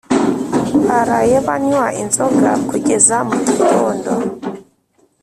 Baraye 0.87 1.37
banywa 1.47 1.85
inzoga 2.01 2.51
kugeza 2.69 3.15
mugitondo 3.27 4.11